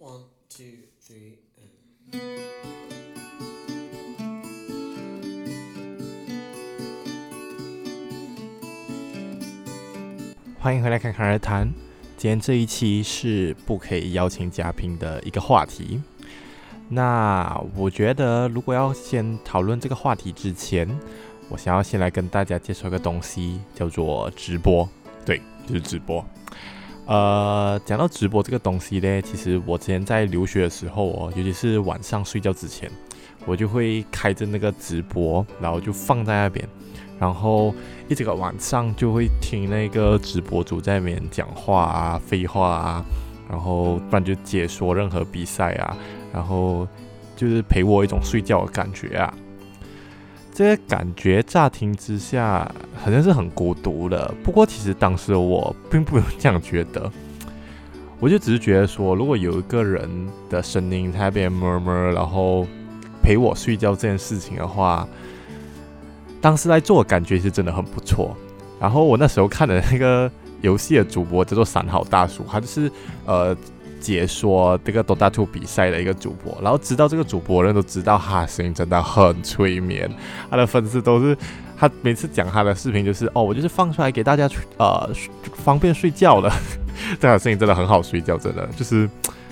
[0.00, 0.64] One, two,
[1.02, 2.20] three, and...
[10.60, 11.68] 欢迎回来，侃侃而谈。
[12.16, 16.00] 今天这一期是不可以邀请嘉宾的一个话题。
[16.88, 20.88] 那我觉得，如果要先讨论这个话题之前，
[21.48, 24.88] 我想要先来跟大家介绍一个东西，叫做直播。
[25.26, 26.24] 对，就是直播。
[27.08, 32.90] 呃，讲到直播这个东西呢，其实我之前在留学的时候哦，尤其是晚上睡觉之前，
[33.46, 36.68] 我就会开着那个直播，然后就放在那边，
[37.18, 37.74] 然后
[38.08, 43.04] 一整个晚上就会听那个直播主在那边讲话啊、废话啊，
[43.48, 45.96] 然后不然就解说任何比赛啊，
[46.30, 46.86] 然后
[47.34, 49.32] 就是陪我一种睡觉的感觉啊。
[50.58, 52.68] 这个感觉乍听之下
[53.00, 57.08] 好像是很孤独的，不过其实当时我并不这样觉得，
[58.18, 60.10] 我就只是觉得说，如果有一个人
[60.50, 62.66] 的声音在那边 murmur，然后
[63.22, 65.06] 陪我睡觉这件事情的话，
[66.40, 68.36] 当时来做感觉是真的很不错。
[68.80, 70.28] 然后我那时候看的那个
[70.60, 72.90] 游戏的主播叫做三好大叔，他就是
[73.26, 73.56] 呃。
[74.00, 80.10] 解说这个 Dota 2比赛的一个主播，然后知道这个主播的人都知道，他声音真的很催眠，
[80.50, 81.36] 他的粉丝都是
[81.78, 85.10] 他每次讲他的视频就是哦，我就是放出来给大家呃
[85.54, 86.50] 方便睡觉的，
[87.20, 89.08] 这样的声音真的很好睡觉，真的就是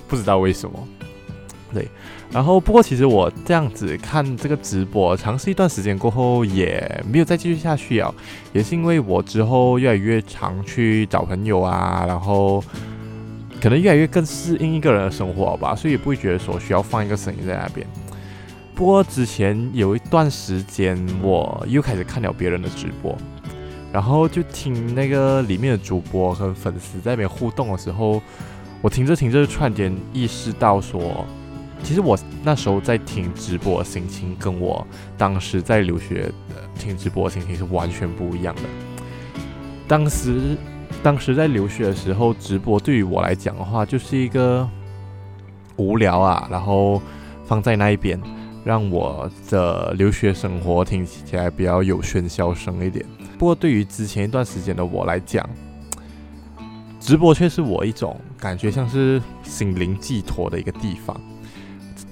[0.09, 0.89] 不知道为什么。
[1.75, 1.87] 对，
[2.31, 8.15] 然后不过其实我这样子看这个直播，尝试一段时间过后也没有再继续下去啊，
[8.53, 12.63] 也是因为我之后越来越常去找朋友啊，然后。
[13.61, 17.87] 可能越来越更适应一个人的生活吧，所以也不会觉得说需要放一个声音在那边。
[18.75, 23.17] 不过之前有一段时间，我又开始看了别人的直播，
[23.91, 28.23] 然后就听那个里面的主播和粉丝在那边互动的时候，
[28.83, 31.25] 我听着听着，突然间意识到说，
[31.83, 36.31] 其实我那时候在听直播的心情，跟我当时在留学
[36.79, 38.63] 听直播的心情是完全不一样的。
[39.89, 40.57] 当时。
[41.03, 44.69] 当时在留学的时候，直播对于我来讲的话，就是一个
[45.77, 47.01] 无聊啊，然后
[47.45, 48.21] 放在那一边，
[48.65, 53.05] 让我的留学生活听起来比较有喧嚣声一点。
[53.39, 55.49] 不过对于之前一段时间的我来讲，
[56.99, 61.15] 直播却是我一种感觉像是心灵寄托的一个地方。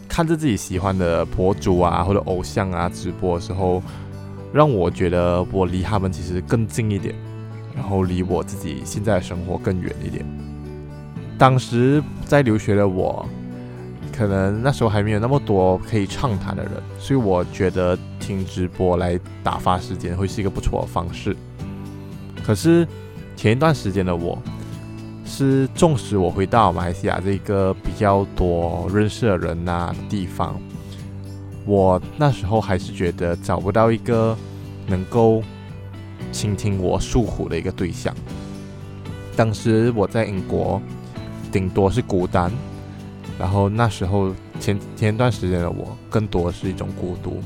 [0.06, 3.82] 看着自己喜欢的博主啊，或者偶像啊直播的时候，
[4.52, 7.12] 让我觉得我离他们其实更近一点。
[7.74, 10.24] 然后离我自己现在的生活更远一点。
[11.36, 13.26] 当时在留学的我，
[14.16, 21.36] 可能那时候还没有那么多可以畅谈的人，所以我觉得听直播来打发时间会是一个不错的方式。
[22.44, 22.86] 可是
[23.34, 24.38] 前一段时间的我，
[25.24, 30.60] 是纵使我回到马来西亚这个比较多认识的人呐地方，
[31.66, 34.36] 我那时候还是觉得找不到一个
[34.86, 35.42] 能够。
[36.34, 38.12] 倾听我诉苦的一个对象。
[39.36, 40.82] 当时我在英国，
[41.52, 42.50] 顶多是孤单。
[43.38, 47.40] 然后那时候前前段时间的我，更多的是一种孤独。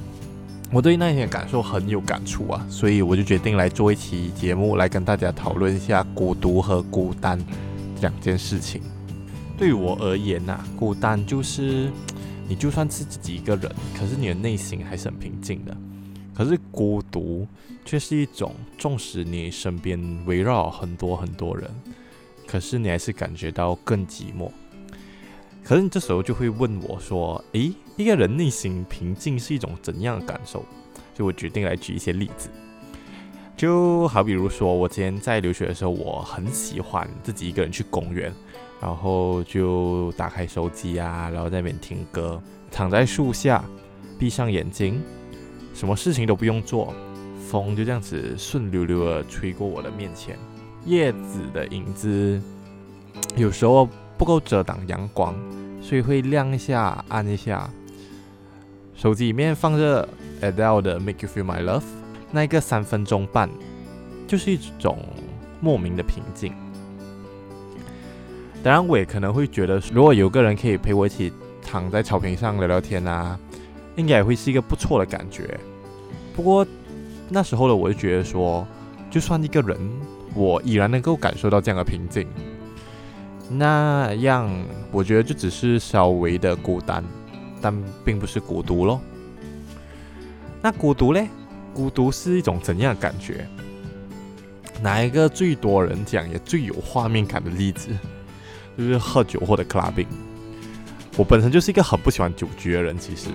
[0.71, 7.39] 我对那一天感受很有感触啊，所以我就决定来做一期节目，来跟大家讨论一下孤独和孤单
[8.01, 8.83] 两件事情。
[9.57, 11.91] 对于我而言呐、孤单就是
[12.47, 15.75] 你就算是自己一个人，可是你的内心还是很平静的。
[16.39, 17.45] 可是孤独
[17.85, 21.69] 却是一种，纵使你身边围绕很多很多人，
[22.47, 24.49] 可是你还是感觉到更寂寞。
[25.65, 30.65] 可是你这时候就会问我说：“诶，一个人内心平静是一种怎样的感受？”
[31.13, 32.49] 就我决定来举一些例子，
[33.57, 38.33] 就好比如说，我之前在留学的时候，我很喜欢自己一个人去公园，
[38.81, 43.65] 然后就打开手机啊，然后在那边听歌，躺在树下，
[44.17, 45.03] 闭上眼睛。
[45.79, 46.93] 什么事情都不用做，
[47.49, 50.37] 风就这样子顺溜溜的吹过我的面前，
[50.85, 52.43] 叶子的影子
[53.39, 55.33] 有时候不够遮挡阳光，
[55.81, 57.71] 所以会亮一下暗一下。
[58.97, 60.09] 手机里面放着
[60.43, 61.85] Adele 的 Make You Feel My Love，
[62.33, 63.49] 那一个三分钟半
[64.27, 64.99] 就是一种
[65.61, 66.53] 莫名的平静。
[68.65, 71.33] 当然，我也可能会觉得，如果有个人可以陪我一起
[71.65, 73.39] 躺在草坪上聊聊天啊。
[73.97, 75.59] 应该也会是一个不错的感觉。
[76.39, 76.65] 不过
[77.29, 78.65] 那时候的我就觉得说，
[79.11, 79.77] 就算一个人，
[80.37, 82.29] 我依然能够感受到这样的平静。
[83.51, 84.49] 那样
[84.93, 87.03] 我觉得就只是稍微的孤单，
[87.61, 87.75] 但
[88.05, 89.01] 并不是孤独咯。
[90.63, 91.27] 那孤独嘞？
[91.75, 93.45] 孤独是一种怎样的感觉？
[94.81, 97.89] 哪一个最多人讲也最有画面感的例子，
[98.77, 100.07] 就是喝酒或者 clubbing。
[101.17, 103.27] 我本身就是一个很不喜欢酒局的人，其实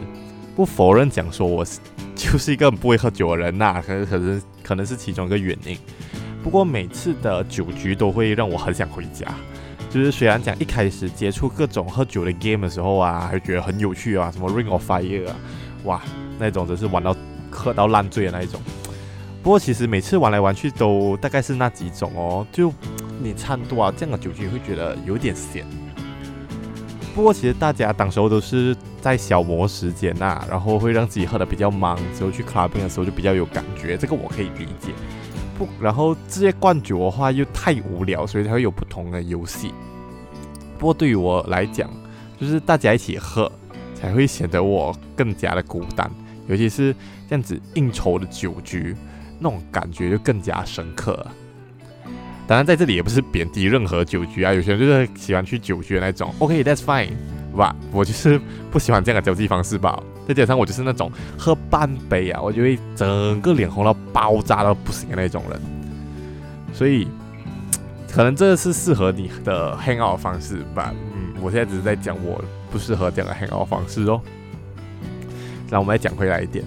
[0.56, 1.66] 不否认讲说我
[2.16, 5.78] 就是一个很不会喝酒的人呐、可是可是可能是其中一个原因。
[6.44, 9.28] 不过每次的酒局都会让我很想回家。
[9.90, 15.36] 就是虽然讲一开始接触各种喝酒的 game 的时候啊，还觉得很有趣啊，什么 Ring of Fire 啊，
[15.84, 16.02] 哇，
[16.40, 17.16] 那种真是玩到
[17.52, 18.60] 喝到烂醉的那一种。
[19.44, 22.74] 不过其实每次玩来玩去都大概是那几种哦，就
[23.22, 25.64] 你差不多啊，这样的酒局会觉得有点咸。
[27.14, 34.92] 不过其实大家当时候都是在消磨时间呐、啊，然后会让自己喝得比较忙，之后去 clubbing 的时候就比较有感觉，这个我可以理解。
[35.56, 39.72] 不，然后这些灌酒的话又太无聊，所以才会有不同的游戏。
[40.80, 41.88] 不过对于我来讲，
[42.42, 43.52] 就是大家一起喝，
[43.94, 46.10] 才会显得我更加的孤单，
[46.48, 46.96] 尤其是
[47.30, 48.96] 这样子应酬的酒局，
[49.38, 51.32] 那种感觉就更加深刻了。
[52.46, 56.34] 当然，在这里也不是贬低任何酒局啊，有些人就是喜欢去酒局的那种。
[56.40, 57.12] OK，that's fine，
[57.54, 59.98] 哇，我就是不喜欢这样的交际方式吧。
[60.28, 65.62] 再加上我就是那种喝半杯啊，我就会整个脸红到爆炸到不行的那种人。
[66.74, 67.08] 所以，
[68.12, 70.94] 可能这是适合你的 hang out 方式吧。
[71.16, 74.20] 嗯，我现在只是在讲我不适合这样的 hang out 方式哦。
[75.70, 76.64] 那我们来讲回来一点，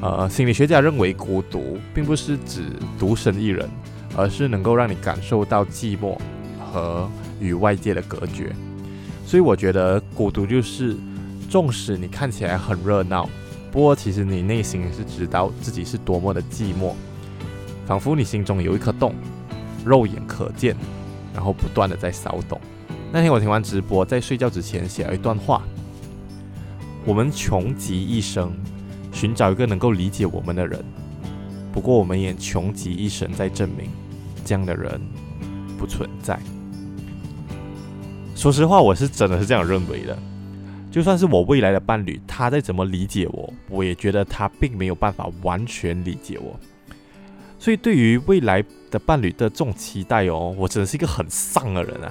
[0.00, 2.62] 呃，心理学家认为孤独并不是指
[2.98, 3.68] 独身一人。
[4.14, 6.18] 而是能够让你感受到寂寞
[6.72, 7.10] 和
[7.40, 8.54] 与外界的隔绝，
[9.26, 10.96] 所以我觉得孤独就是，
[11.48, 13.28] 纵使你看起来很热闹，
[13.72, 16.92] 不过其实你内心是知道自己是多么的寂寞，
[17.86, 19.14] 仿佛你心中有一颗洞，
[19.84, 20.76] 肉眼可见，
[21.34, 22.60] 然后不断的在骚动。
[23.12, 25.62] 那天我听完直播，在睡觉之前写了一段话：
[27.04, 28.52] 我们穷极一生，
[29.12, 30.84] 寻找一个能够理解我们的人，
[31.76, 33.90] 不过我们也穷极一生在证明。
[34.46, 34.98] 这样的人
[35.76, 36.40] 不存在。
[38.34, 40.16] 说实话，我是真的是这样认为的。
[40.90, 46.58] 就算是我未来的伴侣，他再怎么理解我，我也觉得他并没有办法完全理解我。
[47.58, 52.10] 所以，对于未来的伴侣的这种期待哦，我真的是一个很丧的人啊。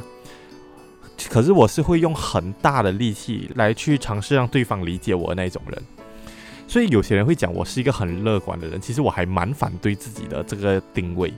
[1.27, 5.81] 可是，我是会用很大的力气来去尝试让对方理解我的那种人。
[6.67, 11.33] 所以，有些人会讲我是一个很乐观的人，其实我还蛮反对自己的这个定位。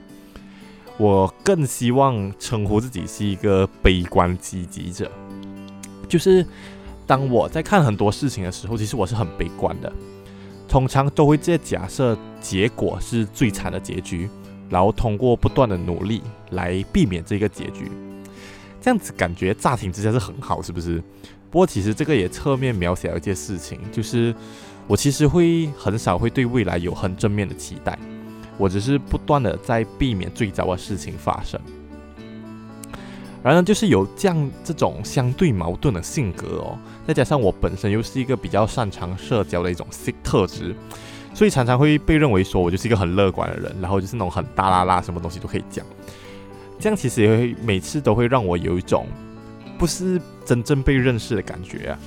[0.96, 5.08] 我更希望称呼自己是一个悲观积极者，
[6.08, 6.44] 就是
[7.06, 9.92] 当我在看很多事情的时候，其实我是很悲观的，
[10.66, 14.28] 通常都会在假设结果是最惨的结局，
[14.68, 16.20] 然后通过不断的努力
[16.50, 17.88] 来避免这个结局，
[18.80, 21.00] 这样子感觉乍听之下是很好，是不是？
[21.50, 24.34] 不过其实这个也侧面描写了一件事情，就是
[24.88, 27.96] 我其实会很少会对未来有很正面的期待。
[28.56, 31.60] 我只是不断的在避免最糟的事情发生，
[33.40, 40.74] 然而就是有这样这种相对矛盾的性格哦，再加上我本身又是一个比较擅长社交的一种性特质，
[41.32, 45.86] 所以常常会被认为说我就是一个很乐观的人，然后就是那种很大啦啦，什么东西都可以讲。
[46.80, 49.06] 这样其实也会每次都会让我有一种
[49.78, 51.98] 不是真正被认识的感觉啊。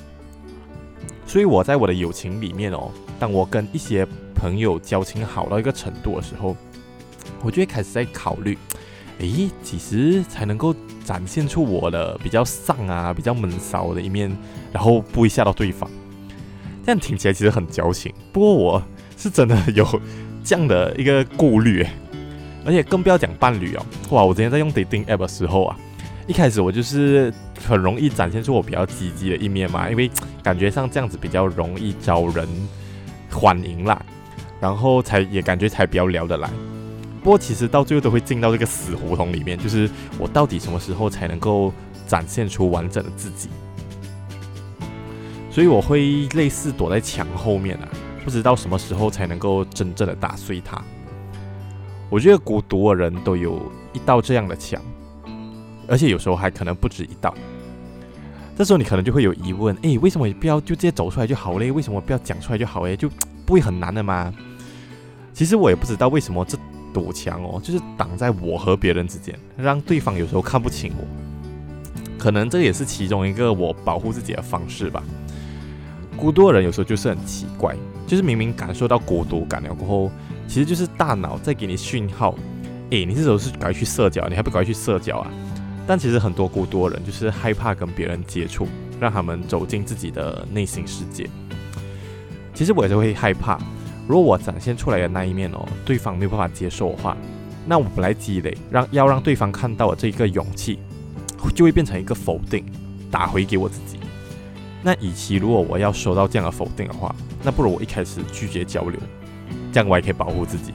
[1.26, 6.56] 所以我在我的友情里面哦，当我跟一些朋友交情好到一个程度的时候，
[7.42, 8.58] 我就会开始在考虑，
[9.18, 10.74] 诶，几时才能够
[11.04, 14.36] 展现出我的比较丧啊、比较闷骚的一面，
[14.72, 15.88] 然后不会吓到对方。
[16.84, 18.82] 这样听起来其实很矫情，不过我
[19.16, 19.86] 是真的有
[20.44, 21.86] 这样的一个顾虑，
[22.66, 23.86] 而且更不要讲伴侣哦。
[24.10, 25.78] 哇，我之前在用 dating app 的时候啊，
[26.26, 27.32] 一开始我就是
[27.66, 30.10] 很容易展现出我比较积极的一面嘛，因为
[30.42, 32.48] 感觉上这样子比较容易招人
[33.30, 34.00] 欢迎啦。
[34.60, 36.48] 然后才也感觉才比较聊得来，
[37.20, 41.72] 不过其实到最后都会进到这个死胡同里面，就是我到底什么时候才能够
[42.06, 43.48] 展现出完整的自己？
[45.50, 47.88] 所以我会类似躲在墙后面啊，
[48.24, 50.80] 不知道什么时候才能够真正的打碎它。
[52.08, 53.60] 我觉得孤独的人都有
[53.92, 54.80] 一道这样的墙，
[55.86, 57.34] 而且有时候还可能不止一道。
[58.56, 61.72] 这时候你可能就会有疑问：诶，为什么不要就直接走出来就好嘞？
[61.72, 62.96] 为什么不要讲出来就好嘞？
[62.96, 63.08] 就
[63.46, 64.32] 不会很难的吗？
[65.32, 66.58] 其实我也不知道为什么这
[66.92, 71.04] 堵墙哦，就是挡在我和别人之间，让对方有时候看不清我。
[72.18, 75.02] 可能这也是其中一个我保护自己的方式吧。
[76.14, 77.74] 孤独的人有时候就是很奇怪，
[78.06, 80.10] 就是明明感受到孤独感了过后，
[80.46, 82.36] 其实就是大脑在给你讯号，
[82.90, 85.30] 诶，你这时候是该去社交，你还不该去社交啊？
[85.86, 88.66] 但其实很多孤独的人就是害怕跟别人接触，
[89.00, 91.28] 让他们走进自己的内心世界。
[92.54, 93.58] 其实我也是会害怕。
[94.06, 97.16] 如果我展现出来的那一面哦，对方没有办法接受的话，
[97.66, 100.78] 那我本来积累让要让对方看到的这一个勇气，
[101.54, 102.64] 就会变成一个否定，
[103.10, 103.98] 打回给我自己。
[104.82, 108.98] 那与其如果我要收到这样的否定的话，那不如我一开始拒绝交流，
[109.72, 110.72] 这样我也可以保护自己。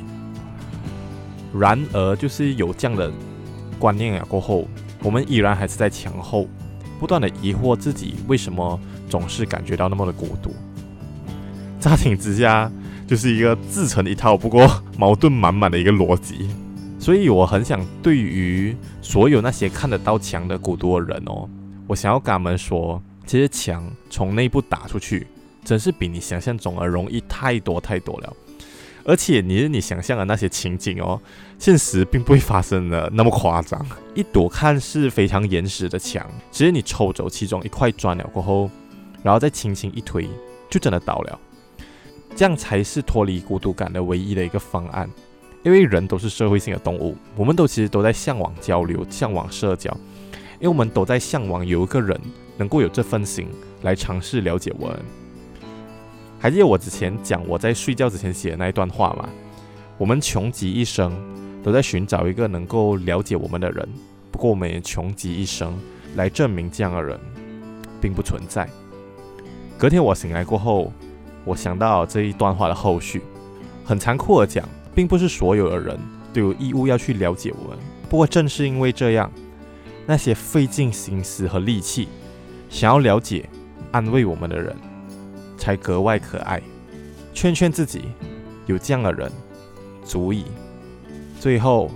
[1.53, 3.11] 然而，就是有这样的
[3.77, 4.65] 观念啊，过后
[5.03, 6.47] 我们依然还是在墙后
[6.99, 10.53] 不断的疑惑自己为什么总是感觉到那么的孤独。
[11.79, 12.71] 乍听之下，
[13.07, 16.49] 就是一个自成一套，不过矛盾满满的一个逻辑。
[16.99, 21.47] 所以我很想对于所有那些看得到墙的孤独的人哦，
[21.87, 23.01] 我想要跟他们说。
[23.25, 25.27] 其实墙从内部打出去，
[25.61, 28.33] 真是比你想象中的容易太多太多了。
[29.07, 31.19] 而且你是你想象的那些情景哦，
[31.57, 33.83] 现实并不会发生的那么夸张。
[34.13, 38.69] 一堵看似非常严实的墙，只是你抽走其中一块砖了过后，
[39.23, 40.29] 然后再轻轻一推，
[40.69, 41.39] 就真的倒了。
[42.35, 45.09] 这样才是脱离孤独感的唯一的一个方案。
[45.63, 49.89] 因为人都是社会性的动物，我们都其实都在向往交流，向往社交，
[50.59, 52.19] 因为我们都在向往有一个人。
[52.59, 53.47] 能够有这份心
[53.83, 54.99] 来尝试了解我们，
[56.39, 59.27] 还记得我之前讲我在睡觉之前写的那一段话吗？
[59.97, 61.11] 我们穷极一生
[61.63, 63.87] 都在寻找一个能够了解我们的人，
[64.31, 65.75] 不过我们也穷极一生
[66.15, 67.19] 来证明这样的人
[67.99, 68.69] 并不存在。
[69.77, 70.93] 隔天我醒来过后，
[71.43, 73.21] 我想到这一段话的后续，
[73.83, 75.97] 很残酷的讲，并不是所有的人
[76.31, 77.77] 都有义务要去了解我们。
[78.07, 79.31] 不过正是因为这样，
[80.05, 82.07] 那些费尽心思和力气。
[82.69, 83.49] 想要了解、
[83.91, 84.75] 安慰我们的人，
[85.57, 86.61] 才格外可爱。
[87.33, 88.03] 劝劝自己，
[88.65, 89.31] 有这样的人，
[90.03, 90.45] 足矣。
[91.39, 91.91] 最后，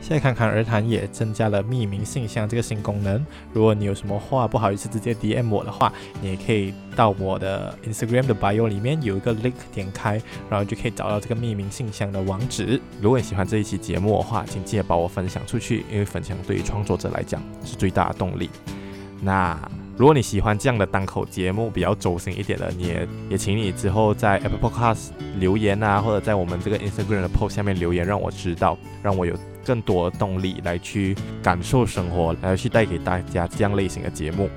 [0.00, 3.26] 现在侃侃而谈也增加了匿名信箱这个新功能。
[3.52, 12.80] 如果你有什么话不好意思直接 DM 我的话，你也可以到我的 Instagram 的 bio 里面有一个 link 点开，然后就可以找到这个匿名信箱的网址。
[13.00, 18.48] 如果你喜欢这一期节目的话，请记得把我分享出去，因为分享对于创作者来讲是最大的动力。
[19.20, 19.58] 那。
[19.96, 29.34] 如果你喜欢这样的单口节目，比较走心一点的，你也也请你之后在 Apple Podcast 留言啊，或者在我们这个 Instagram 的 post 下面留言，让我知道，让我有
[29.64, 34.50] 更多的动力来去感受生活，来去带给大家这样类型的节目。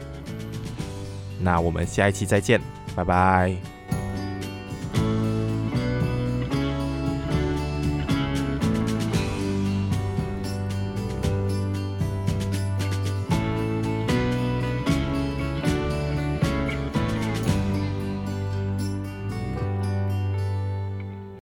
[1.39, 2.59] 那我们下一期再见，
[2.93, 3.78] 拜拜。